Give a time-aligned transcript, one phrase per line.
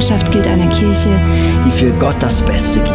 [0.00, 1.10] Unsere Leidenschaft gilt einer Kirche,
[1.66, 2.90] die für Gott das Beste gibt.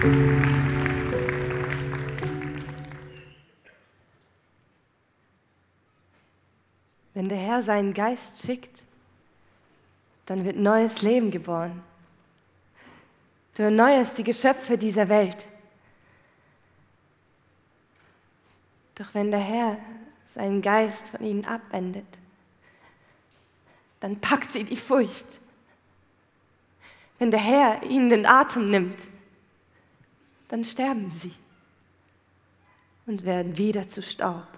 [0.00, 0.67] Wenn
[7.58, 8.84] Herr seinen Geist schickt,
[10.26, 11.82] dann wird neues Leben geboren.
[13.54, 15.48] Du erneuerst die Geschöpfe dieser Welt.
[18.94, 19.76] Doch wenn der Herr
[20.24, 22.06] seinen Geist von ihnen abwendet,
[23.98, 25.26] dann packt sie die Furcht.
[27.18, 29.00] Wenn der Herr ihnen den Atem nimmt,
[30.46, 31.34] dann sterben sie
[33.06, 34.57] und werden wieder zu Staub.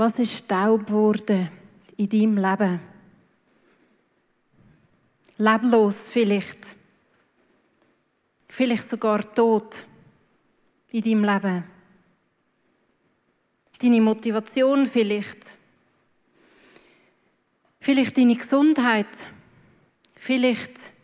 [0.00, 1.50] Was ist Staub geworden
[1.98, 2.80] in deinem Leben?
[5.36, 6.74] Leblos vielleicht.
[8.48, 9.86] Vielleicht sogar tot
[10.90, 11.64] in deinem Leben.
[13.78, 15.58] Deine Motivation vielleicht.
[17.78, 19.14] Vielleicht deine Gesundheit.
[20.14, 20.94] Vielleicht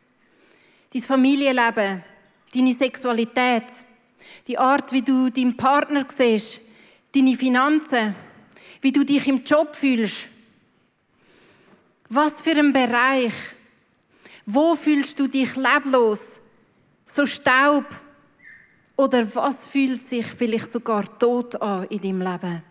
[0.95, 2.03] dein Familienleben,
[2.55, 3.67] deine Sexualität,
[4.49, 6.62] die Art, wie du deinen Partner siehst,
[7.15, 8.17] deine Finanzen
[8.87, 10.29] wie du dich im Job fühlst.
[12.09, 13.33] Was für ein Bereich.
[14.45, 16.41] Wo fühlst du dich leblos?
[17.05, 17.85] So Staub?
[18.97, 22.63] Oder was fühlt sich vielleicht sogar tot an in deinem Leben?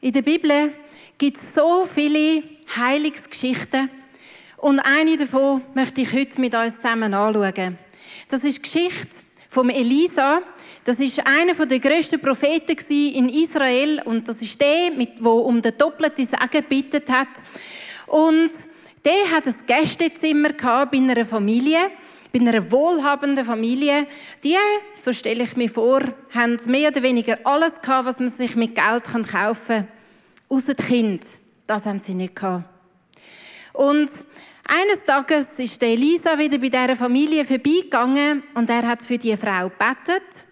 [0.00, 0.72] In der Bibel
[1.16, 2.42] gibt es so viele
[2.74, 3.88] Heilungsgeschichten
[4.56, 7.78] und eine davon möchte ich heute mit uns zusammen anschauen.
[8.28, 9.23] Das ist Geschichte
[9.54, 10.42] vom Elisa.
[10.84, 15.78] Das ist einer der grössten Propheten in Israel und das ist der, der um den
[15.78, 17.28] doppelten Segen gebeten hat.
[18.06, 18.50] Und
[19.04, 21.90] der hat ein Gästezimmer bei einer Familie,
[22.32, 24.06] bei einer wohlhabenden Familie.
[24.42, 24.56] Die,
[24.96, 26.02] so stelle ich mir vor,
[26.34, 29.88] haben mehr oder weniger alles gehabt, was man sich mit Geld kaufen kann.
[30.48, 31.26] Außer die Kinder.
[31.66, 32.64] Das haben sie nicht gehabt.
[33.72, 34.10] Und
[34.66, 39.68] eines Tages ist Elisa wieder bei dieser Familie vorbeigegangen und er hat für die Frau
[39.68, 40.46] betet.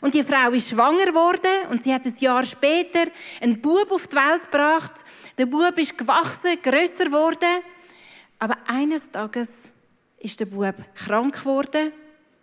[0.00, 3.06] Und die Frau ist schwanger geworden und sie hat ein Jahr später
[3.40, 4.92] einen Bub auf die Welt gebracht.
[5.38, 7.62] Der Bub ist gewachsen, größer geworden.
[8.38, 9.48] Aber eines Tages
[10.18, 11.92] ist der Bub krank geworden.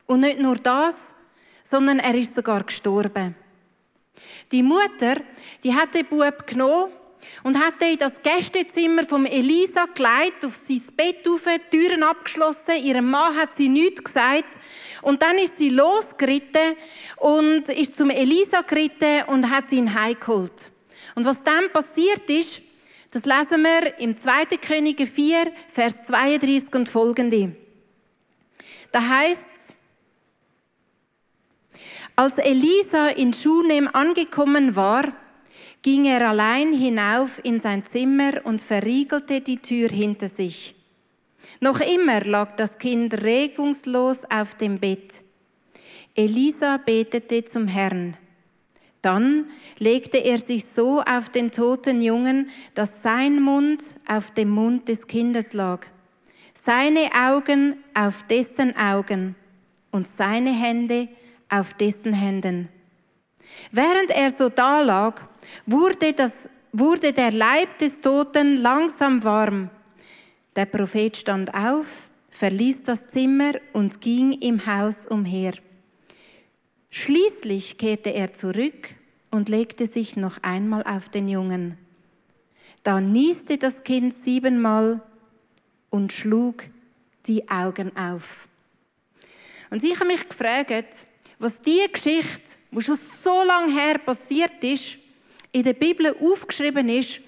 [0.06, 1.16] Und nicht nur das,
[1.64, 3.36] sondern er ist sogar gestorben.
[4.52, 5.16] Die Mutter,
[5.64, 6.92] die hat den Bub genommen
[7.44, 12.84] und hat in das Gästezimmer vom Elisa geleitet, auf sein Bett auf, Türen abgeschlossen.
[12.84, 14.60] Ihrem Mann hat sie nichts gesagt.
[15.02, 16.76] Und dann ist sie losgeritten
[17.18, 20.72] und ist zum Elisa geritten und hat ihn heimgeholt.
[21.16, 22.62] Und was dann passiert ist,
[23.12, 24.46] das lesen wir im 2.
[24.66, 27.56] Könige 4, Vers 32 und folgende.
[28.92, 29.76] Da heißt es,
[32.16, 35.14] als Elisa in Schunem angekommen war,
[35.82, 40.76] ging er allein hinauf in sein Zimmer und verriegelte die Tür hinter sich.
[41.60, 45.24] Noch immer lag das Kind regungslos auf dem Bett.
[46.16, 48.18] Elisa betete zum Herrn.
[49.02, 49.46] Dann
[49.80, 55.08] legte er sich so auf den toten Jungen, dass sein Mund auf dem Mund des
[55.08, 55.88] Kindes lag,
[56.54, 59.36] seine Augen auf dessen Augen
[59.92, 61.08] und seine Hände
[61.50, 62.70] auf dessen Händen.
[63.72, 65.22] Während er so da lag,
[65.66, 69.70] wurde, das, wurde der Leib des Toten langsam warm.
[70.56, 75.54] Der Prophet stand auf, verließ das Zimmer und ging im Haus umher.
[76.90, 78.90] Schließlich kehrte er zurück
[79.30, 81.78] und legte sich noch einmal auf den Jungen.
[82.84, 85.02] Da nieste das Kind siebenmal
[85.90, 86.64] und schlug
[87.28, 88.48] die Augen auf.
[89.70, 91.06] Und ich habe mich gefragt,
[91.40, 94.98] was die Geschichte, die schon so lange her passiert ist,
[95.52, 97.20] in der Bibel aufgeschrieben ist,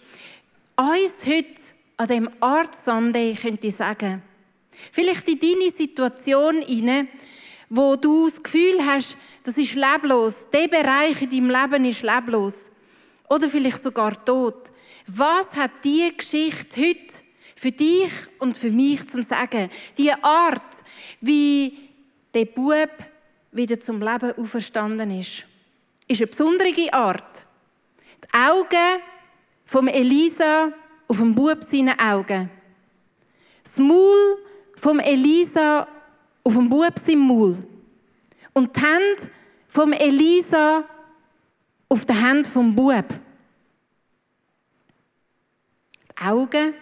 [0.75, 1.61] uns heute
[1.97, 4.21] an dem Art Sunday könnte ich sagen.
[4.91, 7.09] Vielleicht in deine Situation hinein,
[7.69, 12.71] wo du das Gefühl hast, das ist leblos, der Bereich in deinem Leben ist leblos.
[13.29, 14.71] Oder vielleicht sogar tot.
[15.07, 17.13] Was hat die Geschichte heute
[17.55, 19.69] für dich und für mich zum Sagen?
[19.97, 20.61] Die Art,
[21.19, 21.77] wie
[22.33, 22.89] der Bub
[23.53, 25.45] wieder zum Leben auferstanden ist,
[26.07, 27.47] ist eine besondere Art.
[28.23, 29.01] Die Augen
[29.65, 30.71] von Elisa
[31.07, 32.49] auf dem Bub seine Augen.
[33.63, 34.37] Das Maul
[34.75, 35.87] vom Elisa
[36.43, 37.57] auf dem Bub sein Maul.
[38.53, 39.31] Und die Hände
[39.67, 40.83] vom Elisa
[41.89, 43.05] auf der Hand vom Bub.
[46.11, 46.73] Die Augen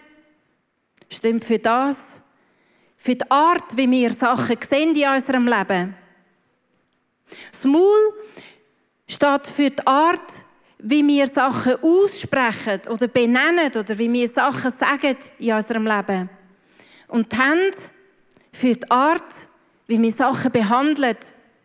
[1.10, 2.22] stehen für das,
[2.96, 6.01] für die Art, wie wir Sachen sehen in unserem Leben.
[7.50, 8.14] Das Maul
[9.06, 10.32] steht für die Art,
[10.78, 16.28] wie wir Sachen aussprechen oder benennen oder wie wir Sachen sagen in unserem Leben.
[17.08, 17.76] Und die Hände
[18.52, 19.34] für die Art,
[19.86, 21.16] wie wir Sachen behandeln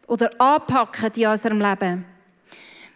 [0.08, 2.06] oder anpacken in unserem Leben.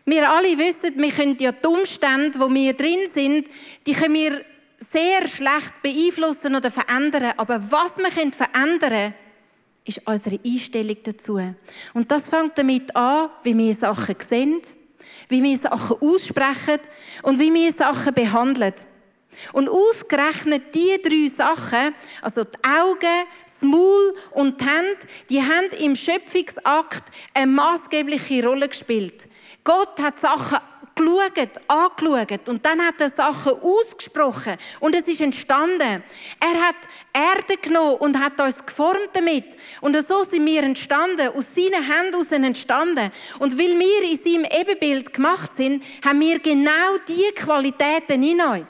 [0.06, 3.48] Wir alle wissen, wir können ja die Umstände, wo wir drin sind,
[3.86, 4.42] die können wir
[4.92, 7.34] sehr schlecht beeinflussen oder verändern.
[7.38, 9.14] Aber was wir verändern können,
[9.86, 11.40] ist unsere Einstellung dazu.
[11.94, 14.62] Und das fängt damit an, wie wir Sachen sehen,
[15.30, 16.80] wie wir Sachen aussprechen
[17.24, 18.74] und wie wir Sachen behandeln.
[19.54, 24.98] Und ausgerechnet die drei Sachen, also die Augen, das Maul und die Hände,
[25.30, 29.28] die haben im Schöpfungsakt eine maßgebliche Rolle gespielt.
[29.64, 30.60] Gott hat Sachen
[30.96, 32.50] geschaut, angeschaut.
[32.50, 34.58] Und dann hat er Sachen ausgesprochen.
[34.80, 36.04] Und es ist entstanden.
[36.40, 36.76] Er hat
[37.14, 39.46] Erde genommen und hat uns geformt damit.
[39.82, 43.12] Und so sind wir entstanden, aus seinen Händen entstanden.
[43.40, 48.68] Und weil wir in seinem Ebenbild gemacht sind, haben wir genau diese Qualitäten in uns.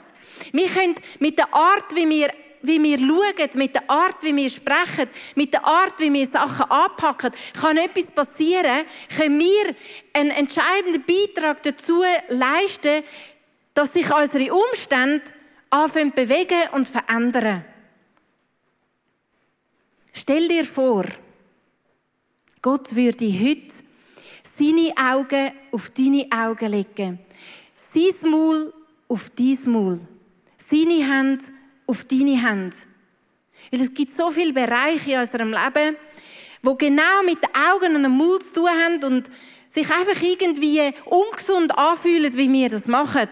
[0.52, 2.30] Wir können mit der Art, wie wir
[2.62, 6.70] wie wir schauen, mit der Art, wie wir sprechen, mit der Art, wie wir Sachen
[6.70, 8.84] anpacken, kann etwas passieren,
[9.16, 9.74] können wir
[10.12, 13.02] einen entscheidenden Beitrag dazu leisten,
[13.74, 15.24] dass sich unsere Umstände
[15.70, 17.64] anfangen bewegen und verändern.
[20.12, 21.04] Stell dir vor,
[22.60, 23.82] Gott würde heute
[24.56, 27.18] seine Augen auf deine Augen legen,
[27.92, 28.72] sein Maul
[29.08, 30.00] auf dein Maul,
[30.58, 31.44] seine Hände
[31.86, 32.76] auf deine Hände.
[33.70, 35.96] Weil es gibt so viele Bereiche in unserem Leben,
[36.62, 39.30] wo genau mit den Augen und dem Mund zu tun haben und
[39.68, 43.28] sich einfach irgendwie ungesund anfühlen, wie wir das machen.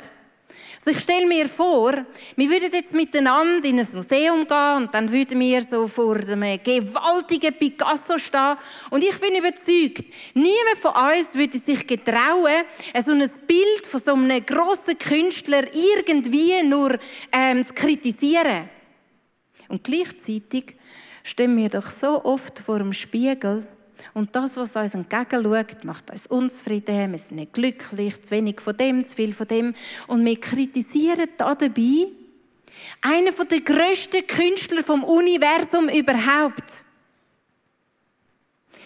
[0.82, 1.92] Also ich stelle mir vor,
[2.36, 6.58] wir würden jetzt miteinander in ein Museum gehen und dann würden wir so vor einem
[6.62, 8.56] gewaltigen Picasso stehen.
[8.88, 12.64] Und ich bin überzeugt, niemand von uns würde sich getrauen,
[13.04, 16.98] so ein Bild von so einem grossen Künstler irgendwie nur
[17.30, 18.70] ähm, zu kritisieren.
[19.68, 20.76] Und gleichzeitig
[21.24, 23.66] stehen wir doch so oft vor dem Spiegel
[24.14, 28.76] und das, was uns entgegenschaut, macht uns unzufrieden, wir sind nicht glücklich, zu wenig von
[28.76, 29.74] dem, zu viel von dem.
[30.06, 32.08] Und wir kritisieren da dabei
[33.02, 36.84] einen der grössten Künstler vom Universum überhaupt.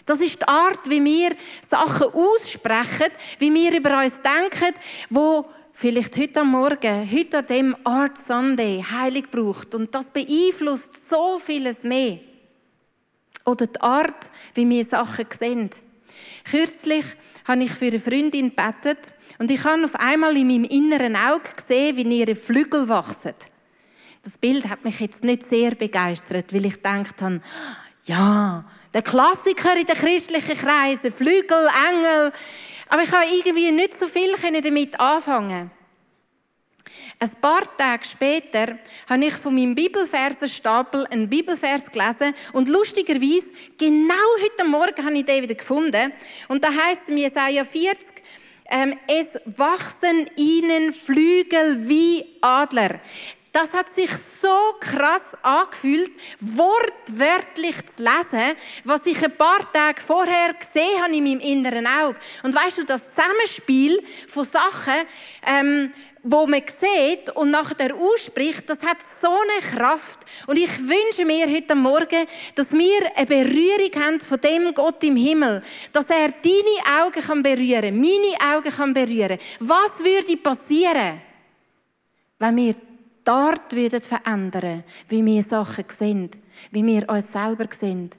[0.07, 1.35] Das ist die Art, wie wir
[1.69, 4.75] Sachen aussprechen, wie wir über uns denken,
[5.09, 9.75] wo vielleicht heute am Morgen, heute an dem Art Sunday heilig braucht.
[9.75, 12.21] Und das beeinflusst so vieles mehr.
[13.45, 15.71] Oder die Art, wie wir Sachen sehen.
[16.45, 17.05] Kürzlich
[17.47, 21.51] habe ich für eine Freundin gebetet und ich habe auf einmal in meinem inneren Auge
[21.57, 23.35] gesehen, wie ihre Flügel wachsen.
[24.23, 27.43] Das Bild hat mich jetzt nicht sehr begeistert, weil ich gedacht habe,
[28.05, 32.33] ja, der Klassiker in den christlichen Kreisen, Flügel, Engel.
[32.89, 35.71] Aber ich habe irgendwie nicht so viel damit anfangen.
[37.19, 44.15] Ein paar Tage später habe ich von meinem Bibelversenstapel einen Bibelvers gelesen und lustigerweise, genau
[44.43, 46.13] heute Morgen habe ich den wieder gefunden.
[46.49, 47.99] Und da heißt es in Jesaja 40,
[48.67, 53.01] ähm, es wachsen ihnen Flügel wie Adler.
[53.55, 54.11] Das hat sich
[54.43, 56.11] so krass angefühlt,
[56.41, 62.19] wortwörtlich zu lesen, was ich ein paar Tage vorher gesehen habe in meinem inneren Auge.
[62.43, 65.07] Und weißt du, das Zusammenspiel von Sachen,
[65.47, 65.93] ähm,
[66.25, 70.21] wo man sieht und nachher ausspricht, das hat so eine Kraft.
[70.47, 75.17] Und ich wünsche mir heute Morgen, dass wir eine Berührung haben von dem Gott im
[75.17, 75.63] Himmel,
[75.93, 79.39] dass er deine Augen kann berühren, meine Augen kann berühren.
[79.61, 81.21] Was würde passieren,
[82.39, 82.75] wenn wir
[83.23, 86.31] dort würden verändern, wie wir Sachen sehen,
[86.71, 88.11] wie wir uns selber sehen?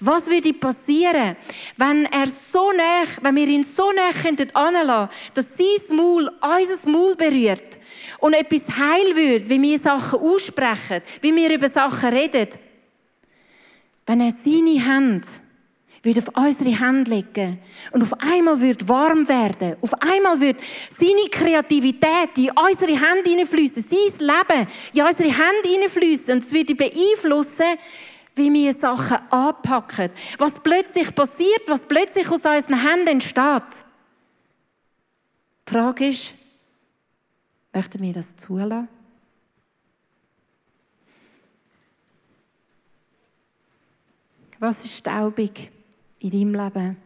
[0.00, 1.36] Was würde passieren,
[1.76, 4.48] wenn er so nah, wenn wir ihn so nah könnten
[5.34, 7.78] dass sein Maul unser Maul berührt
[8.18, 12.48] und etwas heil wird, wie wir Sachen aussprechen, wie wir über Sachen reden?
[14.06, 15.26] Wenn er seine Hände
[16.02, 17.58] würde auf unsere Hände legen
[17.92, 19.76] und auf einmal wird warm werden.
[19.80, 20.56] Auf einmal wird
[20.98, 26.74] seine Kreativität in unsere Hände hineinfließen, sein Leben in unsere Hände hineinfließen und es würde
[26.74, 27.78] beeinflussen,
[28.38, 30.10] wie wir Sachen anpacken.
[30.38, 33.84] Was plötzlich passiert, was plötzlich aus unseren Händen entsteht.
[35.68, 36.32] Die Frage ist,
[37.72, 38.88] möchten wir das zulassen?
[44.60, 45.70] Was ist staubig
[46.18, 46.96] in deinem Leben?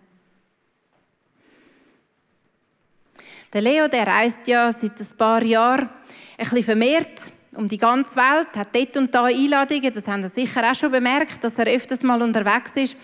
[3.52, 5.90] Der Leo, der reist ja seit ein paar Jahren
[6.38, 10.46] ein bisschen vermehrt um die ganze Welt, hat dort und da Einladungen, das haben Sie
[10.46, 12.96] sicher auch schon bemerkt, dass er öfters mal unterwegs ist.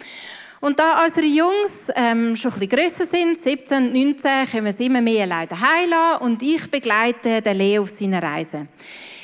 [0.60, 4.86] Und da unsere Jungs ähm, schon ein bisschen grösser sind, 17, 19, können wir sie
[4.86, 8.66] immer mehr leider heilen und ich begleite den Leo auf seiner Reise.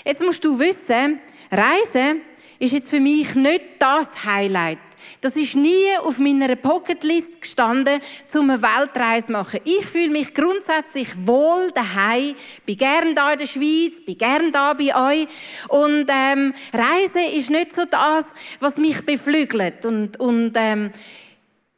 [0.05, 1.19] Jetzt musst du wissen,
[1.51, 2.21] Reisen
[2.61, 4.79] ist jetzt für mich nicht das Highlight.
[5.21, 8.01] Das ist nie auf meiner Pocketlist gestanden,
[8.35, 9.61] um eine Weltreise zu machen.
[9.65, 12.35] Ich fühle mich grundsätzlich wohl daheim,
[12.67, 15.29] bin gern da in der Schweiz, bin gern da bei euch.
[15.69, 18.27] Und ähm, Reisen ist nicht so das,
[18.61, 19.85] was mich beflügelt.
[19.85, 20.91] Und, und ähm,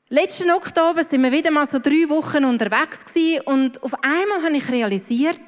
[0.09, 4.56] Letzten Oktober sind wir wieder mal so drei Wochen unterwegs gewesen und auf einmal habe
[4.56, 5.40] ich realisiert,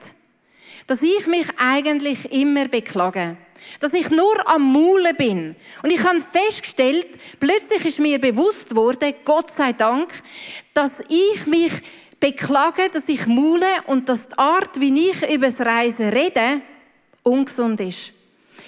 [0.88, 3.36] dass ich mich eigentlich immer beklage.
[3.80, 5.56] Dass ich nur am Maulen bin.
[5.82, 7.08] Und ich habe festgestellt,
[7.40, 10.12] plötzlich ist mir bewusst worden, Gott sei Dank,
[10.74, 11.72] dass ich mich
[12.20, 16.60] beklage, dass ich maule und dass die Art, wie ich über das Reisen rede,
[17.22, 18.12] ungesund ist.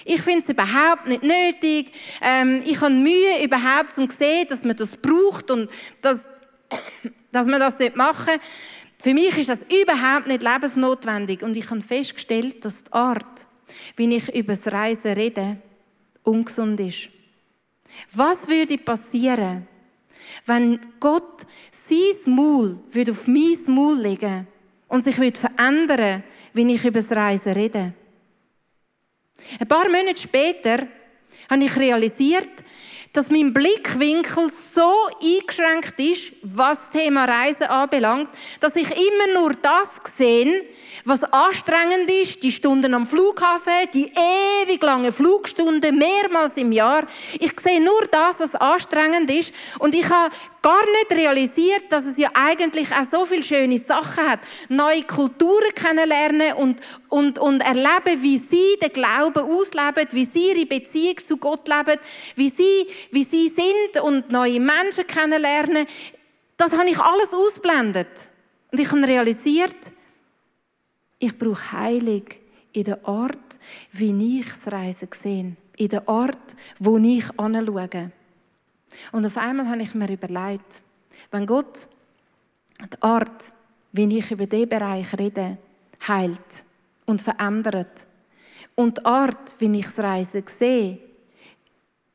[0.05, 1.91] Ich finde es überhaupt nicht nötig.
[2.21, 5.69] Ähm, ich habe Mühe überhaupt, zu sehen, dass man das braucht und
[6.01, 6.19] dass,
[7.31, 8.41] dass man das nicht machen sollte.
[9.01, 11.41] Für mich ist das überhaupt nicht lebensnotwendig.
[11.41, 13.47] Und ich habe festgestellt, dass die Art,
[13.95, 15.57] wie ich über das Reisen rede,
[16.23, 17.09] ungesund ist.
[18.13, 19.67] Was würde passieren,
[20.45, 24.47] wenn Gott sein Maul auf mein Maul legen
[24.87, 26.23] und sich würde verändern,
[26.53, 27.93] wie ich über das Reisen rede?
[29.59, 30.87] Ein paar Monate später
[31.49, 32.63] habe ich realisiert,
[33.13, 38.29] dass mein Blickwinkel so eingeschränkt ist, was das Thema Reisen anbelangt,
[38.61, 40.63] dass ich immer nur das sehe,
[41.03, 44.11] was anstrengend ist, die Stunden am Flughafen, die
[44.63, 47.05] ewig langen Flugstunden, mehrmals im Jahr.
[47.39, 52.17] Ich sehe nur das, was anstrengend ist und ich habe gar nicht realisiert, dass es
[52.17, 54.39] ja eigentlich auch so viele schöne Sachen hat.
[54.69, 60.65] Neue Kulturen kennenlernen und, und, und erleben, wie sie den Glauben ausleben, wie sie ihre
[60.65, 61.99] Beziehung zu Gott leben,
[62.35, 65.87] wie sie, wie sie sind und neue Menschen kennenlernen.
[66.57, 68.29] Das habe ich alles ausblendet.
[68.71, 69.75] Und ich habe realisiert,
[71.17, 72.25] ich brauche Heilung
[72.73, 73.59] in der Art,
[73.91, 75.55] wie ich das Reisen sehe.
[75.77, 78.11] In der Art, wo ich anschaue.
[79.11, 80.81] Und auf einmal habe ich mir überlegt,
[81.31, 81.87] wenn Gott
[82.81, 83.53] die Art,
[83.91, 85.57] wie ich über diesen Bereich rede,
[86.07, 86.63] heilt
[87.05, 88.07] und verändert
[88.75, 90.99] und die Art, wie ich das Reisen sehe,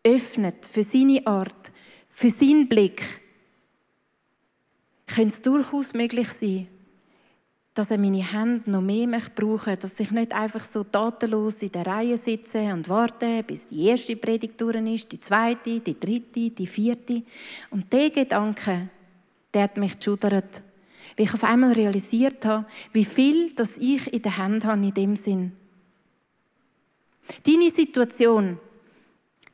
[0.02, 1.72] öffnet für seine Art,
[2.10, 3.02] für seinen Blick,
[5.06, 6.68] könnte es durchaus möglich sein,
[7.76, 11.72] dass er meine Hände noch mehr brauchen möchte, dass ich nicht einfach so tatenlos in
[11.72, 16.50] der Reihe sitze und warte, bis die erste Predigt durch ist, die zweite, die dritte,
[16.50, 17.22] die vierte.
[17.68, 18.88] Und der Gedanke,
[19.52, 20.62] der hat mich geschudert,
[21.18, 22.64] weil ich auf einmal realisiert habe,
[22.94, 25.52] wie viel das ich in der Hand habe in dem Sinn.
[27.44, 28.58] Deine Situation,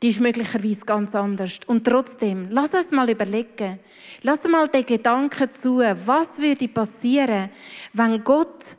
[0.02, 1.61] die ist möglicherweise ganz anders.
[1.66, 3.78] Und trotzdem, lass uns mal überlegen.
[4.23, 7.50] Lass mal den Gedanken zu, was würde passieren,
[7.92, 8.76] wenn Gott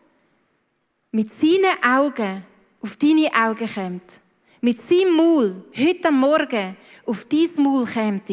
[1.11, 2.43] mit seinen Augen
[2.81, 4.03] auf deine Augen kommt.
[4.59, 6.75] Mit seinem Maul heute am Morgen
[7.05, 8.29] auf dein Maul kommt.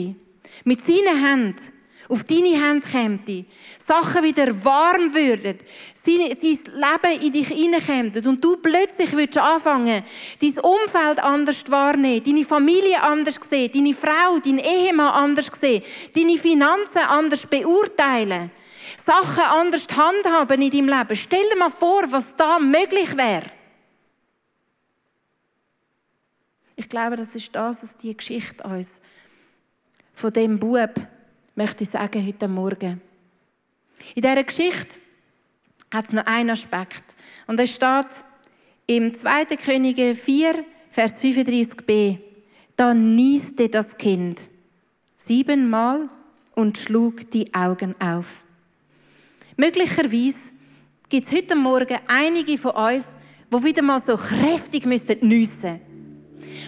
[0.65, 1.80] Mit seinen Händen
[2.11, 3.45] auf deine Hände käme,
[3.79, 5.59] Sachen wieder warm würden,
[5.95, 10.03] sein, Leben in dich hineinkäme und du plötzlich würdest anfangen,
[10.41, 15.83] dein Umfeld anders wahrnehmen, deine Familie anders sehen, deine Frau, dein Ehemann anders sehen,
[16.15, 18.51] deine Finanzen anders beurteilen,
[19.05, 21.17] Sachen anders handhaben in deinem Leben.
[21.17, 23.47] Stell dir mal vor, was da möglich wäre.
[26.75, 29.01] Ich glaube, das ist das, was die Geschichte uns
[30.15, 30.95] von dem Bub
[31.61, 33.03] möchte ich sagen heute Morgen.
[34.15, 34.99] In dieser Geschichte
[35.91, 37.05] hat es noch einen Aspekt.
[37.47, 38.07] Und es steht
[38.87, 39.45] im 2.
[39.57, 42.17] Könige 4, Vers 35b.
[42.77, 44.41] Da nieste das Kind.
[45.19, 46.09] siebenmal
[46.55, 48.43] und schlug die Augen auf.
[49.59, 50.55] Möglicherweise
[51.11, 53.15] gibt es heute Morgen einige von uns,
[53.53, 55.79] die wieder mal so kräftig müssen nüssen.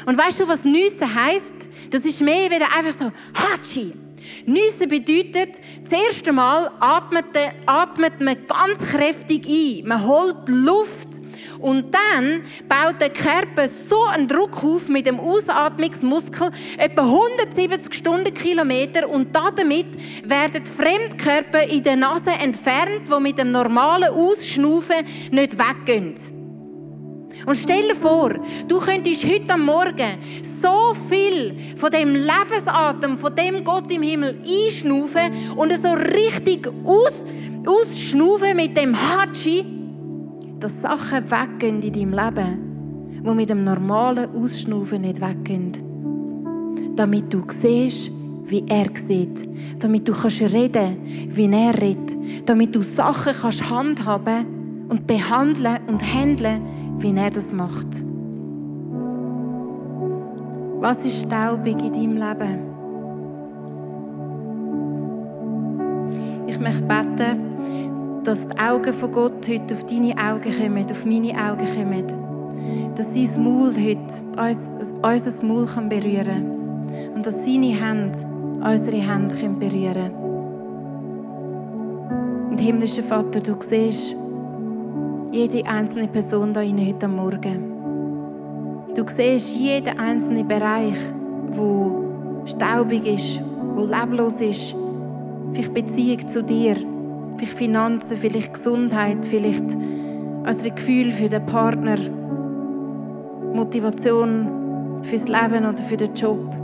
[0.04, 1.68] Und weißt du, was nüssen heißt?
[1.88, 3.94] Das ist mehr wieder einfach so Hatschi.
[4.46, 7.26] Nüssen bedeutet, das erste Mal atmet,
[7.66, 9.88] atmet man ganz kräftig ein.
[9.88, 11.08] Man holt Luft
[11.58, 19.08] und dann baut der Körper so einen Druck auf mit dem Ausatmungsmuskel, etwa 170 Stundenkilometer
[19.08, 19.86] und damit
[20.28, 26.41] werden Fremdkörper in der Nase entfernt, die mit dem normalen Ausschnaufen nicht weggehen.
[27.46, 28.30] Und stell dir vor,
[28.68, 30.18] du könntest heute Morgen
[30.60, 37.24] so viel von dem Lebensatem, von dem Gott im Himmel einschnaufen und so richtig aus,
[37.66, 39.64] ausschnaufen mit dem Hatschi,
[40.60, 45.72] dass Sachen weggehen in deinem Leben, die mit dem normalen Ausschnaufen nicht weggehen.
[46.94, 48.10] Damit du siehst,
[48.44, 49.48] wie er sieht.
[49.78, 52.16] Damit du kannst reden wie er redet.
[52.46, 56.60] Damit du Sachen kannst handhaben und behandeln und handeln,
[57.02, 57.88] wie er das macht.
[60.80, 62.72] Was ist staubig in deinem Leben?
[66.46, 71.32] Ich möchte beten, dass die Augen von Gott heute auf deine Augen kommen, auf meine
[71.34, 72.94] Augen kommen.
[72.96, 73.98] Dass sein Maul heute
[74.40, 77.14] uns, unser Maul berühren kann.
[77.14, 78.18] Und dass seine Hände
[78.62, 80.22] unsere Hände berühren können.
[82.50, 84.14] Und himmlischer Vater, du siehst
[85.32, 87.72] jede einzelne Person hier heute Morgen.
[88.94, 90.96] Du siehst jeden einzelnen Bereich,
[91.52, 92.04] wo
[92.44, 93.40] staubig ist,
[93.74, 94.74] wo leblos ist.
[95.54, 96.76] Vielleicht Beziehung zu dir
[97.38, 99.64] vielleicht Finanzen, vielleicht Gesundheit, vielleicht
[100.46, 101.96] unsere Gefühl für den Partner,
[103.54, 106.54] Motivation fürs Leben oder für den Job.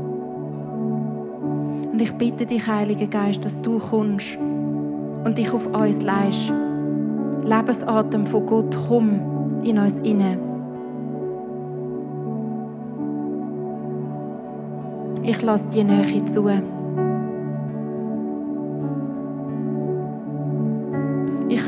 [1.90, 6.53] Und ich bitte dich, Heiliger Geist, dass du kommst und dich auf uns leist.
[7.49, 10.39] Lebensatem von Gott, komm in uns inne.
[15.23, 16.49] Ich lasse die Nähe zu.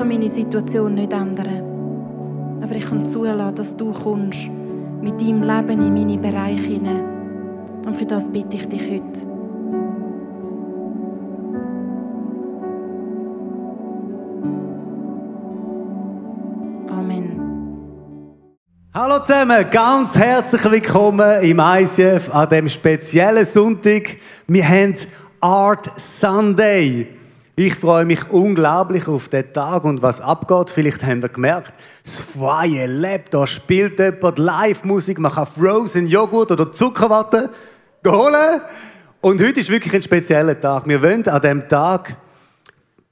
[0.01, 1.62] kann meine Situation nicht ändern.
[2.62, 4.49] Aber ich kann zulassen, dass du kommst
[5.03, 7.05] mit deinem Leben in meine Bereiche hinein.
[7.87, 9.30] Und für das bitte ich dich heute.
[19.03, 24.19] Hallo zusammen, ganz herzlich willkommen im ICF an dem speziellen Sonntag.
[24.47, 24.93] Wir haben
[25.41, 27.09] Art Sunday.
[27.57, 30.69] Ich freue mich unglaublich auf den Tag und was abgeht.
[30.69, 31.73] Vielleicht habt ihr gemerkt,
[32.05, 37.49] das Feuer lebt, da spielt jemand Live-Musik, man kann Frozen Joghurt oder Zuckerwatte
[38.07, 38.61] holen.
[39.23, 40.87] Und heute ist wirklich ein spezieller Tag.
[40.87, 42.17] Wir wollen an diesem Tag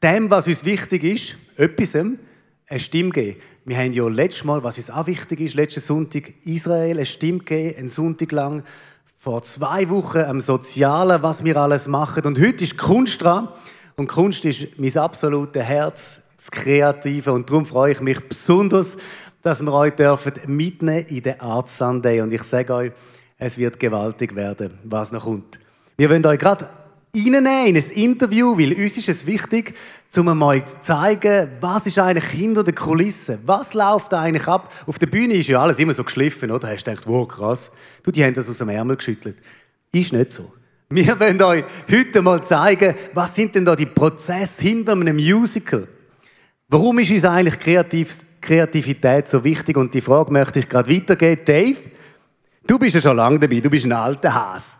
[0.02, 3.40] dem, was uns wichtig ist, etwas eine Stimme geben.
[3.68, 7.40] Wir haben ja letztes Mal, was uns auch wichtig ist, letzten Sonntag Israel eine Stimme
[7.40, 8.62] gegeben, einen Sonntag lang.
[9.14, 12.24] Vor zwei Wochen am Sozialen, was wir alles machen.
[12.24, 13.48] Und heute ist Kunst dran.
[13.96, 17.30] Und Kunst ist mein absolutes Herz, das Kreative.
[17.30, 18.96] Und darum freue ich mich besonders,
[19.42, 22.22] dass wir euch dürfen mitnehmen in den Art Sunday.
[22.22, 22.92] Und ich sage euch,
[23.36, 25.58] es wird gewaltig werden, was noch kommt.
[25.98, 26.70] Wir wollen euch gerade
[27.14, 29.74] reinnehmen in ein Interview, weil uns ist es wichtig,
[30.16, 33.38] um euch zu zeigen, was ist eigentlich hinter der Kulisse?
[33.44, 34.72] Was läuft eigentlich ab?
[34.86, 36.68] Auf der Bühne ist ja alles immer so geschliffen, oder?
[36.68, 37.70] Hast du gedacht, wow, krass.
[38.02, 39.36] Du, die haben das aus dem Ärmel geschüttelt.
[39.92, 40.52] Ist nicht so.
[40.90, 45.86] Wir wollen euch heute mal zeigen, was sind denn da die Prozesse hinter einem Musical?
[46.68, 47.58] Warum ist uns eigentlich
[48.40, 49.76] Kreativität so wichtig?
[49.76, 51.42] Und die Frage möchte ich gerade weitergeben.
[51.44, 51.78] Dave,
[52.66, 54.77] du bist ja schon lange dabei, du bist ein alter Has.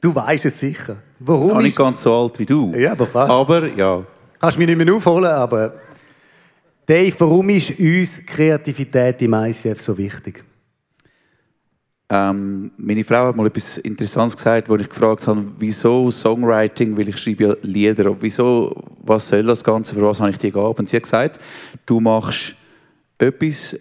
[0.00, 0.96] Du weißt es sicher.
[1.18, 2.72] Warum ja, nicht ganz so alt wie du.
[2.74, 3.32] Ja, aber fast.
[3.32, 4.04] Aber ja.
[4.40, 5.74] Kannst mich nicht mehr aufholen, aber
[6.86, 10.44] Dave, warum ist uns Kreativität im ICF so wichtig?
[12.10, 17.10] Ähm, meine Frau hat mal etwas Interessantes gesagt, wo ich gefragt habe, wieso Songwriting, weil
[17.10, 20.78] ich schreibe ja Lieder, wieso, was soll das Ganze, für was habe ich die Gabe?
[20.78, 21.38] Und sie hat gesagt,
[21.84, 22.54] du machst
[23.18, 23.78] etwas,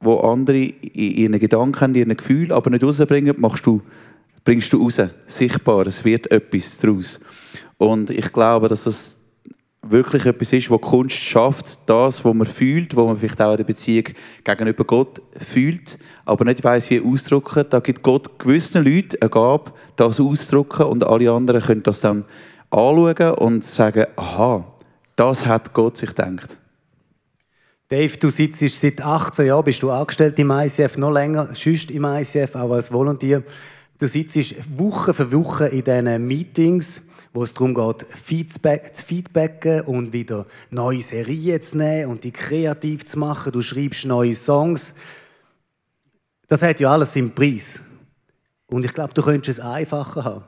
[0.00, 3.80] wo andere in ihren Gedanken in ihren Gefühlen, aber nicht rausbringen, machst du,
[4.44, 7.20] bringst du raus, sichtbar, es wird etwas daraus.
[7.78, 9.16] Und ich glaube, dass das
[9.90, 13.56] wirklich etwas ist, was Kunst schafft, das, was man fühlt, was man vielleicht auch in
[13.58, 14.04] der Beziehung
[14.42, 17.66] gegenüber Gott fühlt, aber nicht weiß wie ausdrücken.
[17.68, 22.24] Da gibt Gott gewissen Leuten eine Gabe, das auszudrücken und alle anderen können das dann
[22.70, 24.64] anschauen und sagen, aha,
[25.16, 26.58] das hat Gott sich gedacht.
[27.88, 32.04] Dave, du sitzt seit 18 Jahren, bist du angestellt im ICF, noch länger, sonst im
[32.04, 33.44] ICF, auch als Volontier.
[33.98, 34.36] Du sitzt
[34.78, 37.00] Woche für Woche in diesen Meetings,
[37.32, 42.32] wo es darum geht, Feedback, zu feedbacken und wieder neue Serien zu nehmen und die
[42.32, 43.52] kreativ zu machen.
[43.52, 44.94] Du schreibst neue Songs.
[46.48, 47.82] Das hat ja alles seinen Preis.
[48.66, 50.44] Und ich glaube, du könntest es einfacher haben.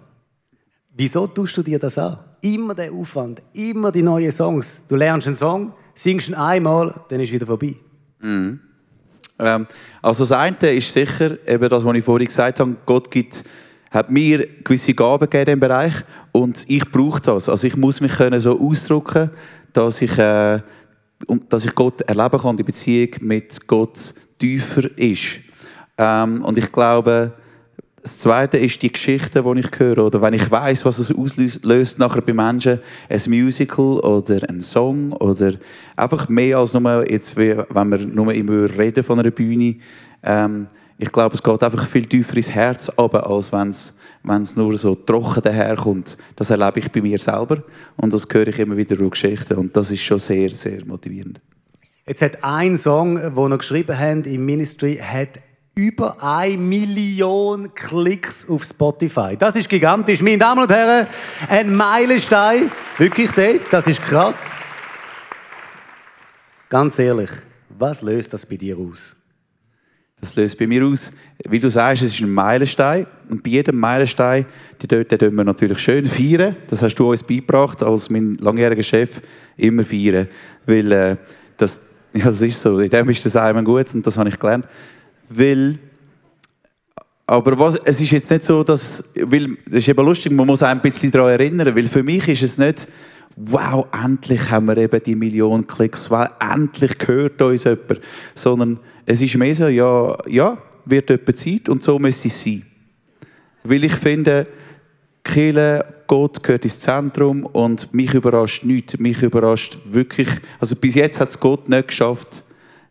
[0.91, 2.19] Wieso tust du dir das an?
[2.41, 4.85] Immer der Aufwand, immer die neuen Songs.
[4.89, 7.77] Du lernst einen Song, singst ihn einmal, dann ist wieder vorbei.
[8.21, 8.61] Mhm.
[9.39, 9.67] Ähm,
[10.03, 13.45] also das eine ist sicher, eben das, was ich vorhin gesagt habe, Gott gibt,
[13.91, 15.95] hat mir gewisse Gaben gegeben diesem Bereich
[16.33, 17.49] und ich brauche das.
[17.49, 19.31] Also ich muss mich können so ausdrücken,
[19.73, 20.61] dass ich, äh,
[21.49, 25.39] dass ich Gott erleben kann, die Beziehung mit Gott tiefer ist.
[25.99, 27.33] Ähm, und ich glaube,
[28.07, 29.99] das Zweite ist die Geschichte, die ich höre.
[29.99, 35.11] Oder wenn ich weiß, was es auslöst nachher bei Menschen, ein Musical oder ein Song
[35.11, 35.55] oder
[35.97, 39.79] einfach mehr als nur, jetzt, wenn wir nur immer reden von einer Bühne.
[40.23, 44.79] Ähm, ich glaube, es geht einfach viel tiefer ins Herz aber als wenn es nur
[44.79, 46.17] so trocken daherkommt.
[46.37, 47.65] Das erlebe ich bei mir selber
[47.97, 51.41] und das höre ich immer wieder durch Geschichten und das ist schon sehr, sehr motivierend.
[52.07, 55.41] Jetzt hat ein Song, den wir geschrieben haben im Ministry, hat
[55.79, 59.37] über eine Million Klicks auf Spotify.
[59.39, 60.23] Das ist gigantisch.
[60.23, 61.07] Meine Damen und Herren,
[61.51, 62.71] ein Meilenstein.
[62.97, 64.47] Wirklich, Dave, das ist krass.
[66.71, 67.29] Ganz ehrlich,
[67.69, 69.17] was löst das bei dir aus?
[70.19, 71.13] Das löst bei mir aus,
[71.47, 73.07] wie du sagst, es ist ein Meilenstein.
[73.29, 74.47] Und bei jedem Meilenstein,
[74.81, 76.57] den wir natürlich schön feiern.
[76.69, 79.21] Das hast du uns beigebracht, als mein langjähriger Chef,
[79.59, 80.27] immer feiern.
[80.65, 81.17] Weil äh,
[81.59, 81.83] das,
[82.15, 82.79] ja, das ist so.
[82.79, 84.67] In dem ist das einmal gut und das habe ich gelernt.
[85.29, 85.79] Weil,
[87.27, 90.63] aber was, es ist jetzt nicht so, dass, weil, das ist eben lustig, man muss
[90.63, 92.89] ein bisschen daran erinnern, weil für mich ist es nicht,
[93.37, 98.01] wow, endlich haben wir eben die Million Klicks, wow, endlich gehört uns jemand,
[98.35, 102.65] sondern es ist mehr so, ja, ja, wird jemand Zeit und so müsste es sein.
[103.65, 104.47] Weil ich finde,
[105.25, 108.99] Kirche, Gott gehört ins Zentrum und mich überrascht nichts.
[108.99, 110.29] Mich überrascht wirklich,
[110.61, 112.45] also bis jetzt hat es Gott nicht geschafft,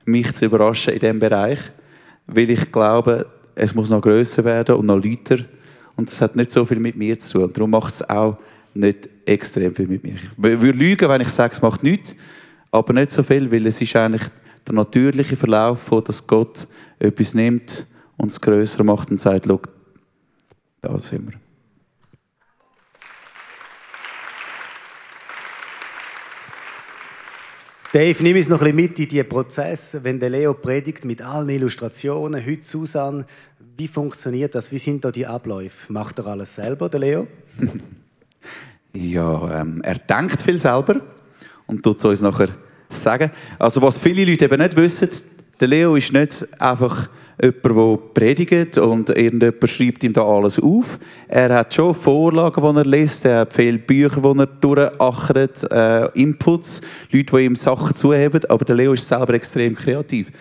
[0.04, 1.60] mich zu überraschen in diesem Bereich
[2.28, 5.40] weil ich glaube, es muss noch größer werden und noch lauter.
[5.96, 7.54] Und das hat nicht so viel mit mir zu tun.
[7.54, 8.38] darum macht es auch
[8.74, 10.16] nicht extrem viel mit mir.
[10.16, 12.16] Ich würde lügen, wenn ich sage, es macht nichts,
[12.72, 14.24] aber nicht so viel, weil es ist eigentlich
[14.68, 16.68] der natürliche Verlauf, von, dass Gott
[17.00, 17.86] etwas nimmt
[18.18, 21.44] und es größer macht und sagt, da sind wir.
[27.95, 31.21] Dave, nimm uns noch ein bisschen mit in diesen Prozess, wenn der Leo predigt mit
[31.21, 33.23] allen Illustrationen, heute Susan.
[33.77, 34.69] Wie funktioniert das?
[34.73, 35.93] Wie sind da die Abläufe?
[35.93, 37.27] Macht er alles selber, der Leo?
[38.93, 40.99] ja, ähm, er denkt viel selber
[41.67, 42.49] und tut es uns nachher
[42.89, 43.31] sagen.
[43.58, 45.08] Also was viele Leute eben nicht wissen,
[45.62, 47.08] der Leo ist nicht einfach
[47.41, 51.00] jemand, der predigt und irgendjemand schreibt ihm da alles auf.
[51.28, 56.06] Er hat schon Vorlagen, die er liest, er hat viele Bücher, die er durchachert, äh,
[56.19, 60.32] Inputs, Leute, die ihm Sachen zuheben, aber der Leo ist selber extrem kreativ.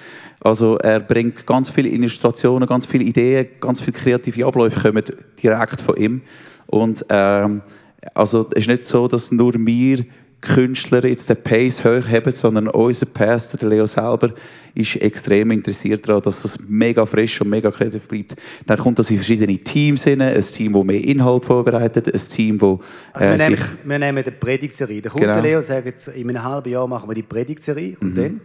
[0.40, 5.04] Also er bringt ganz viele Illustrationen, ganz viele Ideen, ganz viele kreative Abläufe kommen
[5.42, 6.20] direkt von ihm.
[6.66, 7.62] Und ähm,
[8.12, 10.04] also es ist nicht so, dass nur wir
[10.44, 14.32] Künstler jetzt den Pace hoch haben, sondern unser Pastor, der Leo selber,
[14.74, 18.34] ist extrem interessiert daran, dass das mega frisch und mega kreativ bleibt.
[18.66, 22.58] Dann kommt das in verschiedene Teams rein, ein Team, das mehr Inhalt vorbereitet, ein Team,
[22.58, 22.78] das
[23.12, 25.00] also wir, äh, nehmen, wir nehmen die Predigtserie.
[25.00, 25.34] Da kommt genau.
[25.34, 28.14] der Leo und sagt, in einem halben Jahr machen wir die Predigtserie und mhm.
[28.14, 28.40] dann?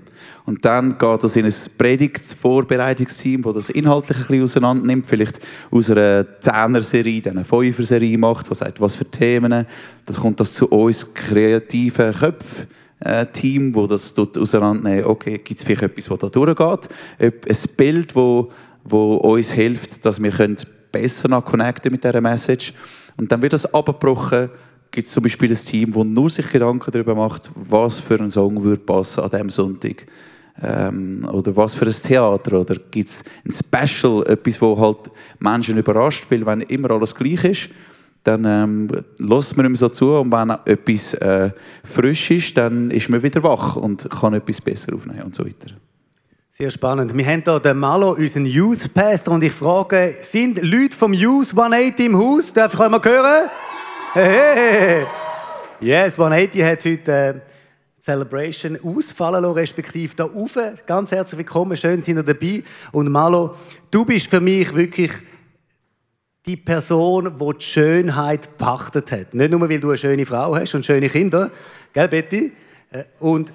[0.45, 5.39] Und dann geht das in ein Predigtvorbereitungsteam, das das inhaltlich ein bisschen auseinander nimmt, vielleicht
[5.71, 9.51] aus einer Zehner-Serie, dann eine Fünfer-Serie macht, was sagt, was für Themen.
[9.51, 11.13] Dann kommt das zu uns
[11.91, 12.67] kreativen Köpfen
[13.02, 18.15] äh, wo das dort auseinandernehmen, okay, gibt es vielleicht etwas, das da durchgeht, ein Bild,
[18.15, 18.52] wo,
[18.84, 20.58] wo uns hilft, dass wir können
[20.91, 22.73] besser noch connecten mit dieser Message.
[23.17, 24.49] Und dann wird das abgebrochen,
[24.91, 28.30] gibt es zum Beispiel ein Team, das nur sich Gedanken darüber macht, was für ein
[28.30, 30.06] Song würde passen an diesem Sonntag.
[30.62, 32.60] Ähm, oder was für ein Theater.
[32.60, 37.43] Oder gibt es ein Special, etwas, das halt Menschen überrascht, weil wenn immer alles gleich
[37.45, 37.69] ist,
[38.23, 41.51] dann ähm, lässt man ihm so zu und wenn etwas äh,
[41.84, 45.75] frisch ist, dann ist man wieder wach und kann etwas besser aufnehmen und so weiter.
[46.49, 47.15] Sehr spannend.
[47.15, 51.51] Wir haben hier den Malo, unseren Youth Pastor, und ich frage, sind Leute vom Youth
[51.51, 52.51] 180 im Haus?
[52.51, 53.49] Darf ich euch mal hören?
[54.13, 55.05] Hey,
[55.82, 57.39] Yes, 180 hat heute äh,
[58.01, 60.58] Celebration ausfallen lassen, respektive da rauf.
[60.86, 62.63] Ganz herzlich willkommen, schön sind ihr dabei.
[62.91, 63.55] Und Malo,
[63.89, 65.13] du bist für mich wirklich
[66.45, 69.34] die Person, die die Schönheit pachtet hat.
[69.34, 71.52] Nicht nur, weil du eine schöne Frau hast und schöne Kinder,
[71.93, 72.54] gell, Betty?
[72.91, 73.54] Äh, und,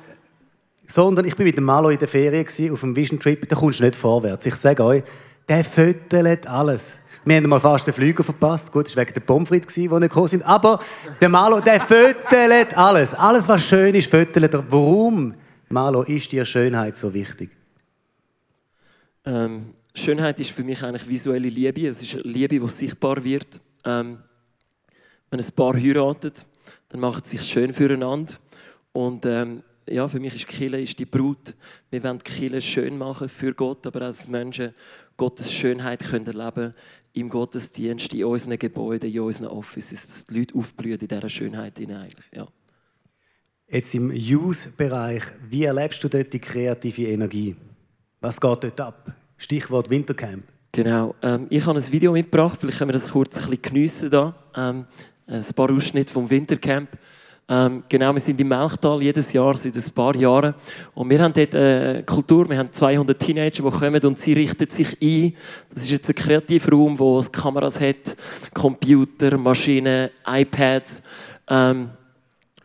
[0.86, 3.80] sondern ich bin mit dem Malo in der Ferien auf einem Vision Trip, da kommst
[3.80, 4.46] du nicht vorwärts.
[4.46, 5.02] Ich sage euch,
[5.48, 6.98] der füttert alles.
[7.24, 8.70] Wir haben mal fast den Flüger verpasst.
[8.70, 10.42] Gut, das war wegen der Pommes frites, die nicht gekommen sind.
[10.44, 10.78] Aber
[11.20, 13.14] der Malo, der fötelt alles.
[13.14, 14.64] Alles, was schön ist, fötelt er.
[14.70, 15.34] Warum,
[15.70, 17.50] Malo, ist dir Schönheit so wichtig?
[19.24, 21.86] Ähm, Schönheit ist für mich eigentlich visuelle Liebe.
[21.86, 23.60] Es ist Liebe, die sichtbar wird.
[23.84, 24.18] Ähm,
[25.30, 26.44] wenn ein Paar heiratet,
[26.88, 28.34] dann macht es sich schön füreinander.
[28.92, 31.54] Und ähm, ja, für mich ist Kille ist die Brut.
[31.90, 34.74] Wir wollen Kille schön machen für Gott, aber auch dass Menschen
[35.16, 36.74] Gottes Schönheit können erleben
[37.12, 41.78] im Gottesdienst, in unseren Gebäuden, in unseren Offices, dass die Leute aufblühen in dieser Schönheit
[41.78, 42.26] eigentlich.
[42.32, 42.48] Ja.
[43.68, 47.54] Jetzt im Youth-Bereich, wie erlebst du dort die kreative Energie?
[48.20, 49.14] Was geht dort ab?
[49.44, 50.42] Stichwort Wintercamp.
[50.72, 51.14] Genau.
[51.22, 54.34] Ähm, ich habe ein Video mitgebracht, vielleicht können wir das kurz ein bisschen geniessen da.
[54.56, 54.86] Ähm,
[55.26, 56.88] ein paar Ausschnitte vom Wintercamp.
[57.46, 60.54] Ähm, genau, wir sind im Melchtal jedes Jahr seit ein paar Jahren
[60.94, 64.70] und wir haben dort eine Kultur, wir haben 200 Teenager, die kommen und sie richten
[64.70, 65.36] sich ein.
[65.74, 68.16] Das ist jetzt ein Kreativraum, wo es Kameras hat,
[68.54, 71.02] Computer, Maschinen, iPads.
[71.50, 71.90] Ähm,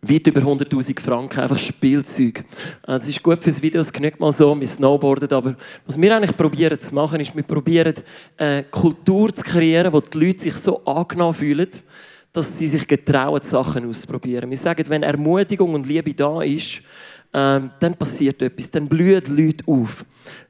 [0.01, 2.43] weit über 100'000 Franken, einfach Spielzeug.
[2.87, 6.35] Es ist gut fürs Video, es genügt mal so, wir snowboarden, aber was wir eigentlich
[6.35, 7.95] probieren zu machen, ist, wir probieren
[8.37, 11.69] eine Kultur zu kreieren, wo die Leute sich so angenommen fühlen,
[12.31, 14.49] dass sie sich getrauen, Sachen auszuprobieren.
[14.49, 16.81] Wir sagen, wenn Ermutigung und Liebe da ist,
[17.33, 20.05] ähm, dann passiert etwas, dann blühen Leute auf.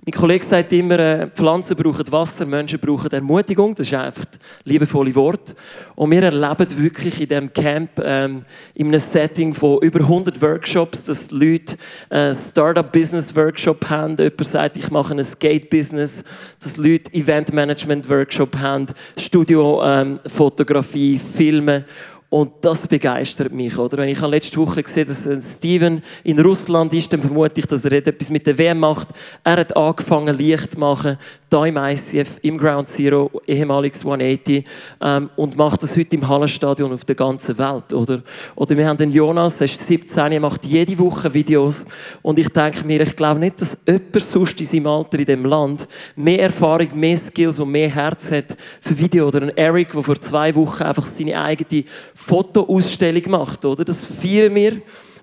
[0.06, 3.76] Mein Kollege sagt immer, äh, Pflanzen brauchen Wasser, Menschen brauchen Ermutigung.
[3.76, 4.26] Das ist einfach
[4.64, 5.56] liebevolle Wort.
[5.96, 11.04] Und wir erleben wirklich in diesem Camp, ähm, in einem Setting von über 100 Workshops,
[11.04, 11.78] dass Leute
[12.10, 14.16] äh, Startup-Business-Workshop haben.
[14.18, 16.24] Jemand sagt, ich mache ein Skate-Business.
[16.64, 18.88] Dass Leute Event-Management-Workshop haben,
[19.18, 21.86] Studio-Fotografie, ähm, Filme.
[22.30, 23.98] Und das begeistert mich, oder?
[23.98, 27.92] Wenn ich letzte Woche gesehen dass Steven in Russland ist, dann vermute ich, dass er
[27.92, 29.08] etwas mit der WM macht.
[29.44, 31.18] Er hat angefangen, Licht zu machen,
[31.50, 34.66] hier im ICF, im Ground Zero, ehemaliges 180,
[35.02, 38.22] ähm, und macht das heute im Hallenstadion auf der ganzen Welt, oder?
[38.56, 41.86] Oder wir haben den Jonas, er ist 17, er macht jede Woche Videos,
[42.22, 45.46] und ich denke mir, ich glaube nicht, dass jemand sonst in seinem Alter in dem
[45.46, 50.04] Land mehr Erfahrung, mehr Skills und mehr Herz hat für Video, oder ein Eric, der
[50.04, 51.84] vor zwei Wochen einfach seine eigene
[52.14, 53.84] Fotoausstellung macht, oder?
[53.84, 54.82] Das feiern wir.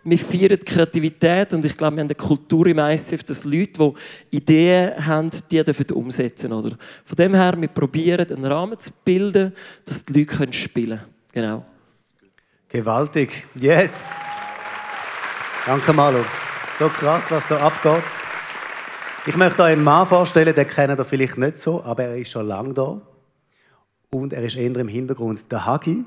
[0.09, 3.93] Wir feiern die Kreativität und ich glaube, wir haben eine Kultur im ICF, dass Leute,
[4.31, 6.77] die Ideen haben, die dürfen umsetzen, oder?
[7.05, 9.53] Von dem her, wir probieren, einen Rahmen zu bilden,
[9.85, 11.11] dass die Leute spielen können.
[11.33, 11.65] Genau.
[12.69, 13.49] Gewaltig.
[13.57, 13.95] Yes.
[15.67, 16.25] Danke, Malo.
[16.79, 18.05] So krass, was da abgeht.
[19.27, 22.31] Ich möchte euch einen Mann vorstellen, den kennt ihr vielleicht nicht so, aber er ist
[22.31, 23.01] schon lange da.
[24.11, 25.51] Und er ist eher im Hintergrund.
[25.51, 26.05] Der Hagi.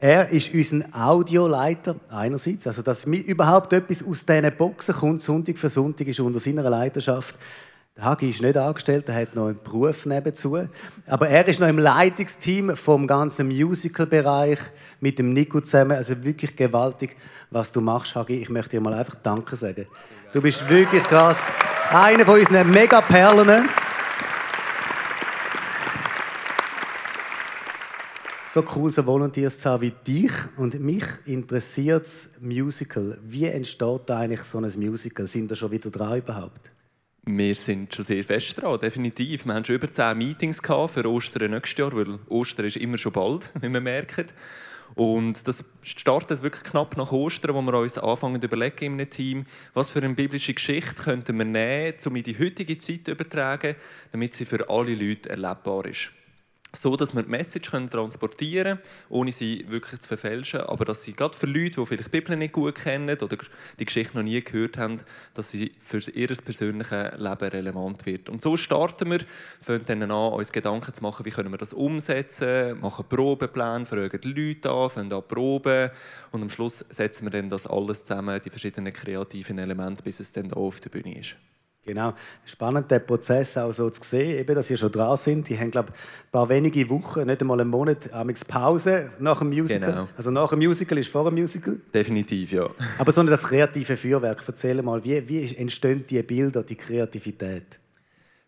[0.00, 5.68] Er ist unser Audioleiter einerseits, also dass überhaupt etwas aus diesen Boxen kommt, Sonntag für
[5.68, 7.34] Sonntag, ist unter seiner Leidenschaft.
[7.96, 10.56] Der Hagi ist nicht angestellt, er hat noch einen Beruf nebenzu.
[11.08, 14.60] Aber er ist noch im Leitungsteam vom ganzen Musical-Bereich
[15.00, 15.96] mit dem Nico zusammen.
[15.96, 17.16] Also wirklich gewaltig,
[17.50, 18.34] was du machst, Hagi.
[18.34, 19.88] Ich möchte dir mal einfach Danke sagen.
[20.32, 21.40] Du bist wirklich krass.
[21.90, 23.68] Einer von unseren Mega-Perlen.
[28.58, 30.32] So cool, so Volunteers zu haben wie dich.
[30.56, 33.16] Und mich interessiert das Musical.
[33.22, 35.26] Wie entsteht da eigentlich so ein Musical?
[35.28, 36.72] Sind da schon wieder dran überhaupt?
[37.24, 39.44] Wir sind schon sehr fest dran, definitiv.
[39.44, 43.12] Wir haben schon über zehn Meetings für Ostern nächstes Jahr, weil Ostern ist immer schon
[43.12, 44.26] bald, wie wir merken.
[44.94, 49.44] Und das startet wirklich knapp nach Ostern, wo wir uns anfangen zu überlegen einem Team,
[49.74, 53.76] was für eine biblische Geschichte könnten wir nehmen, um in die heutige Zeit zu übertragen,
[54.10, 56.10] damit sie für alle Leute erlebbar ist
[56.80, 61.02] so dass wir die Message können transportieren können, ohne sie wirklich zu verfälschen, aber dass
[61.02, 63.36] sie gerade für Leute, die vielleicht die Bibel nicht gut kennen oder
[63.78, 64.98] die Geschichte noch nie gehört haben,
[65.34, 68.28] dass sie für ihr persönliches Leben relevant wird.
[68.28, 69.20] Und so starten wir,
[69.60, 74.20] fangen dann an, uns Gedanken zu machen, wie können wir das umsetzen, machen Probepläne, fragen
[74.20, 75.90] die Leute an, fangen an Proben
[76.32, 80.32] und am Schluss setzen wir dann das alles zusammen, die verschiedenen kreativen Elemente, bis es
[80.32, 81.36] dann auf der Bühne ist.
[81.88, 82.12] Genau,
[82.44, 85.48] spannend, den Prozess auch so zu sehen, eben, dass Sie schon dran sind.
[85.48, 88.10] Die haben, glaube ein paar wenige Wochen, nicht einmal einen Monat,
[88.46, 89.90] Pause nach dem Musical.
[89.90, 90.08] Genau.
[90.14, 91.76] Also nach dem Musical ist vor dem Musical.
[91.94, 92.68] Definitiv, ja.
[92.98, 97.78] Aber so das kreative Feuerwerk, erzähl mal, wie, wie entstehen die Bilder, die Kreativität?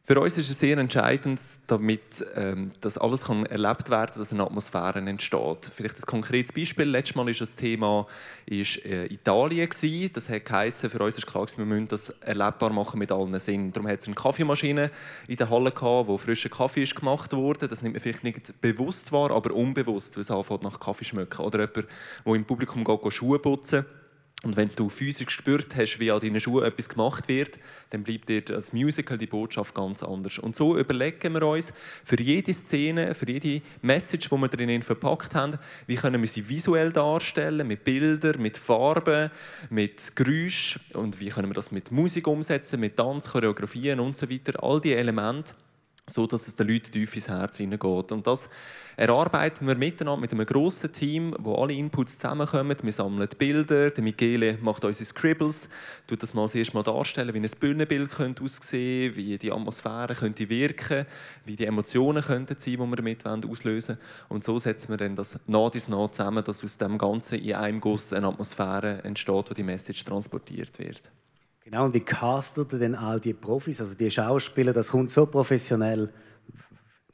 [0.03, 4.43] Für uns ist es sehr entscheidend, damit ähm, das alles kann erlebt werden dass eine
[4.43, 5.71] Atmosphäre entsteht.
[5.73, 6.87] Vielleicht ein konkretes Beispiel.
[6.87, 8.07] Letztes Mal war das Thema
[8.47, 9.69] ist, äh, Italien.
[9.69, 10.13] Gewesen.
[10.13, 13.73] Das hat für uns ist klar, wir müssen das erlebbar machen mit allen Sinnen.
[13.73, 14.91] Darum hat es eine Kaffeemaschine
[15.29, 17.69] in der Halle gehabt, wo frischer Kaffee ist gemacht wurde.
[17.69, 21.45] Das nimmt man vielleicht nicht bewusst wahr, aber unbewusst, weil es anfängt nach Kaffee schmecken.
[21.45, 21.87] Oder jemand,
[22.27, 23.85] der im Publikum geht, geht Schuhe putzen
[24.43, 27.59] Und wenn du physisch gespürt hast, wie an deinen Schuhen etwas gemacht wird,
[27.91, 30.39] dann bleibt dir als Musical die Botschaft ganz anders.
[30.39, 31.75] Und so überlegen wir uns
[32.05, 36.49] für jede Szene, für jede Message, die wir drinnen verpackt haben, wie können wir sie
[36.49, 39.31] visuell darstellen, mit Bildern, mit Farben,
[39.69, 44.31] mit Geräusch und wie können wir das mit Musik umsetzen, mit Tanz, Choreografien und so
[44.31, 44.63] weiter.
[44.63, 45.55] All diese Elemente
[46.11, 48.13] so dass es den Leuten tief ins Herz hineingeht.
[48.13, 48.51] Und das
[48.97, 52.77] erarbeiten wir miteinander mit einem grossen Team, wo alle Inputs zusammenkommen.
[52.83, 55.69] Wir sammeln Bilder, der Michele macht unsere Scribbles,
[56.07, 60.49] tut das mal das Mal darstellen, wie ein Bühnenbild könnte aussehen wie die Atmosphäre könnte
[60.49, 61.07] wirken
[61.45, 64.29] wie die Emotionen könnten sein, die wir damit auslösen wollen.
[64.29, 67.55] Und so setzen wir dann das nah dies nah zusammen, dass aus dem Ganzen in
[67.55, 71.11] einem Guss eine Atmosphäre entsteht, wo die Message transportiert wird.
[71.71, 75.25] Genau, und wie castet ihr denn all die Profis, also die Schauspieler, das kommt so
[75.25, 76.13] professionell.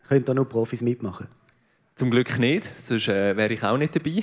[0.08, 1.28] Können da nur Profis mitmachen?
[1.94, 4.22] Zum Glück nicht, sonst äh, wäre ich auch nicht dabei.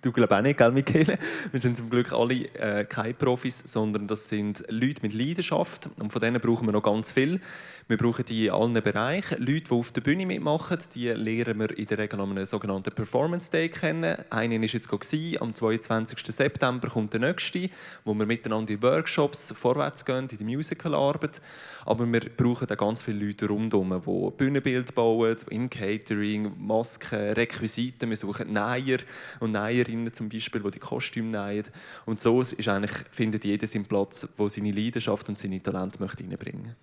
[0.00, 1.18] Du glaubst auch nicht, gell, Michele?
[1.50, 6.12] Wir sind zum Glück alle äh, keine Profis, sondern das sind Leute mit Leidenschaft und
[6.12, 7.40] von denen brauchen wir noch ganz viel.
[7.88, 9.38] Wir brauchen die in allen Bereichen.
[9.38, 12.94] Leute, die auf der Bühne mitmachen, die lernen wir in der Regel an einem sogenannten
[12.94, 14.16] Performance Day kennen.
[14.30, 16.18] Einen ist jetzt gewesen, am 22.
[16.26, 17.68] September kommt der nächste,
[18.04, 21.40] wo wir miteinander in Workshops vorwärts gehen, in die Musicalarbeit.
[21.84, 28.08] Aber wir brauchen auch ganz viele Leute rundherum, die Bühnenbild bauen, im Catering, Masken, Requisiten.
[28.08, 28.98] Wir suchen Näher
[29.40, 31.64] und Näherinnen zum Beispiel, die die Kostüme nähen.
[32.06, 36.22] Und so ist eigentlich, findet jeder seinen Platz, wo seine Leidenschaft und seine Talente möchte
[36.22, 36.76] reinbringen möchte.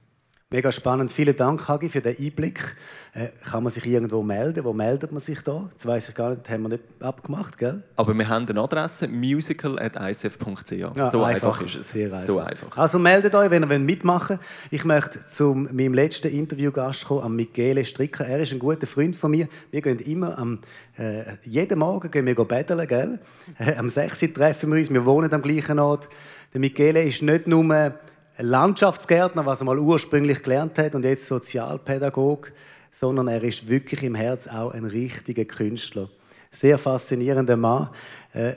[0.52, 1.12] Mega spannend.
[1.12, 2.76] Vielen Dank, Hagi, für den Einblick.
[3.14, 4.64] Äh, kann man sich irgendwo melden?
[4.64, 5.70] Wo meldet man sich da?
[5.76, 7.84] Das weiß ich gar nicht, das haben wir nicht abgemacht, gell?
[7.96, 10.72] Aber wir haben eine Adresse, musical.icf.ch.
[10.72, 11.92] Ja, so einfach, einfach, ist es.
[11.92, 12.26] Sehr einfach.
[12.26, 12.76] So einfach.
[12.76, 14.72] Also meldet euch, wenn ihr mitmachen wollt.
[14.72, 18.26] Ich möchte zu meinem letzten Interviewgast kommen, an Michele Stricker.
[18.26, 19.48] Er ist ein guter Freund von mir.
[19.70, 20.62] Wir gehen immer am,
[20.98, 23.20] äh, jeden Morgen gehen wir betteln, gell?
[23.60, 26.10] Äh, am 6 Uhr treffen wir uns, wir wohnen am gleichen Ort.
[26.56, 27.94] Der Michele ist nicht nur
[28.42, 32.54] Landschaftsgärtner, was er mal ursprünglich gelernt hat und jetzt Sozialpädagog,
[32.90, 36.10] sondern er ist wirklich im Herz auch ein richtiger Künstler.
[36.52, 37.90] Sehr faszinierender Mann.
[38.34, 38.54] Äh,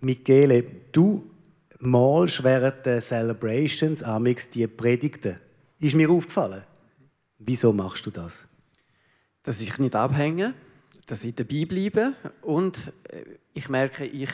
[0.00, 1.24] Michele, du
[1.78, 5.38] malst während der Celebrations amix die Predigten.
[5.80, 6.62] Ist mir aufgefallen.
[7.38, 8.46] Wieso machst du das?
[9.42, 10.54] Dass ich nicht abhänge,
[11.06, 14.30] dass ich dabei bleibe und äh, ich merke, ich,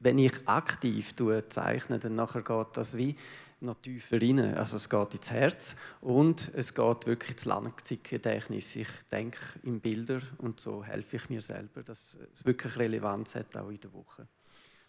[0.00, 1.14] wenn ich aktiv
[1.48, 3.16] zeichne, dann nachher geht das wie
[3.60, 4.38] noch tiefer rein.
[4.54, 8.76] Also es geht ins Herz und es geht wirklich ins Langzeitgedächtnis.
[8.76, 13.56] Ich denke in Bilder und so helfe ich mir selber, dass es wirklich Relevanz hat,
[13.56, 14.26] auch in der Woche.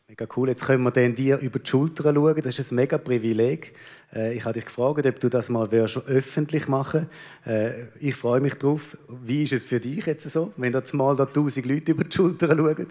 [0.09, 0.47] Mega cool.
[0.47, 2.41] Jetzt können wir dann dir über die Schulter schauen.
[2.41, 3.75] Das ist ein mega Privileg.
[4.13, 7.09] Äh, ich habe dich gefragt, ob du das mal öffentlich machen
[7.45, 8.97] äh, Ich freue mich drauf.
[9.09, 12.15] Wie ist es für dich jetzt so, wenn da mal da tausend Leute über die
[12.15, 12.87] Schulter schauen?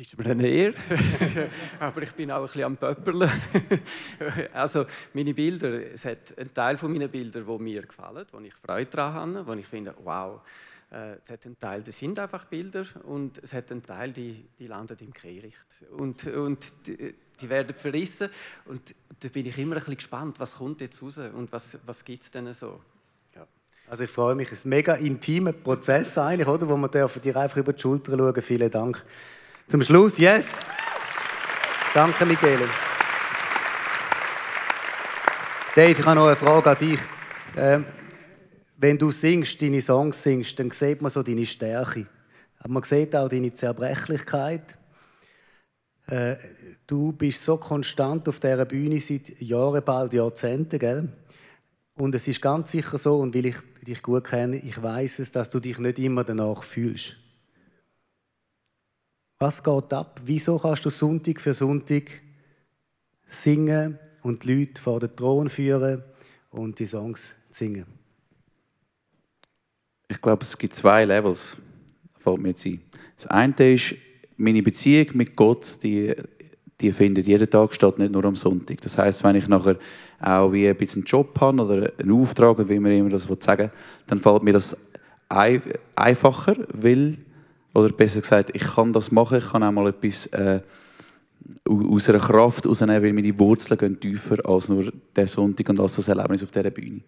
[0.00, 0.74] Ist mir eine Ehre.
[1.80, 3.30] Aber ich bin auch ein bisschen am Pöpperle.
[4.52, 8.54] also meine Bilder, es hat einen Teil von meinen Bildern, die mir gefallen, wo ich
[8.54, 10.40] Freude daran habe, wo ich finde, wow,
[10.90, 14.44] äh, es hat einen Teil, das sind einfach Bilder und es hat einen Teil, die,
[14.58, 15.66] die landen im Kehricht.
[15.96, 18.28] Und, und die, die, werden verrissen
[18.66, 22.04] und da bin ich immer ein bisschen gespannt, was kommt jetzt raus und was, was
[22.04, 22.80] gibt es denn so.
[23.90, 27.02] Also ich freue mich, es ist ein mega intimer Prozess eigentlich, oder, wo man dir
[27.36, 29.04] einfach über die Schulter schauen Vielen Dank.
[29.70, 30.58] Zum Schluss, yes.
[31.94, 32.68] Danke, Michele.
[35.76, 36.98] Dave, ich habe noch eine Frage an dich.
[37.56, 37.84] Ähm,
[38.78, 42.06] wenn du singst, deine Songs singst, dann sieht man so deine Stärke.
[42.58, 44.76] Aber man sieht auch deine Zerbrechlichkeit.
[46.08, 46.34] Äh,
[46.88, 51.08] du bist so konstant auf dieser Bühne seit Jahren, bald Jahrzehnten, gell?
[51.94, 53.56] Und es ist ganz sicher so, und weil ich
[53.86, 57.18] dich gut kenne, ich weiß es, dass du dich nicht immer danach fühlst.
[59.42, 60.20] Was geht ab?
[60.26, 62.10] Wieso kannst du Sonntag für Sonntag
[63.24, 66.02] singen und die Leute vor den Thron führen
[66.50, 67.86] und die Songs singen?
[70.08, 71.56] Ich glaube, es gibt zwei Levels,
[72.18, 72.82] fällt mir jetzt ein.
[73.16, 73.94] Das eine ist,
[74.36, 76.14] meine Beziehung mit Gott, die,
[76.78, 78.82] die findet jeden Tag statt, nicht nur am Sonntag.
[78.82, 79.78] Das heißt, wenn ich nachher
[80.20, 83.70] auch wie ein bisschen einen Job habe oder einen Auftrag, wie man immer das sagen
[83.70, 83.70] will,
[84.06, 84.76] dann fällt mir das
[85.30, 87.16] einfacher, weil
[87.74, 90.60] oder besser gesagt, ich kann das machen, ich kann auch mal etwas äh,
[91.68, 95.96] aus einer Kraft herausnehmen, weil meine Wurzeln gehen tiefer als nur der Sonntag und als
[95.96, 97.00] das Erlebnis auf dieser Bühne.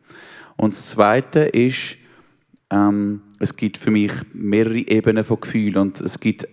[0.56, 1.96] Und das Zweite ist,
[2.70, 6.46] ähm, es gibt für mich mehrere Ebenen von Gefühlen und es gibt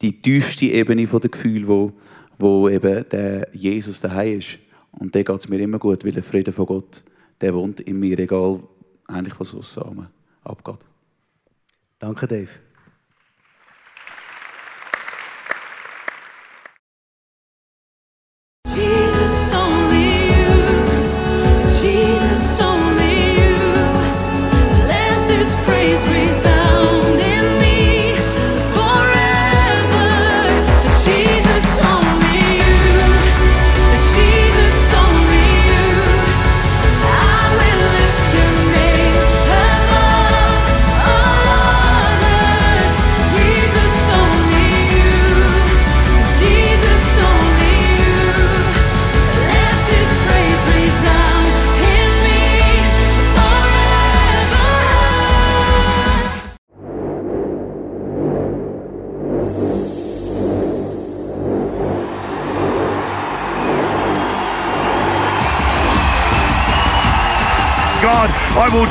[0.00, 1.92] die tiefste Ebene von den Gefühlen, wo,
[2.38, 4.58] wo eben der Jesus daheim ist.
[4.90, 7.02] Und der geht es mir immer gut, weil der Friede von Gott,
[7.40, 8.62] der wohnt in mir, egal
[9.06, 10.08] eigentlich was aussen
[10.42, 10.78] abgeht.
[11.98, 12.50] Danke, Dave.